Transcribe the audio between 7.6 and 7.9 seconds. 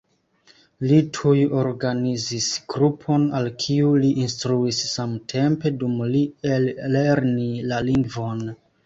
la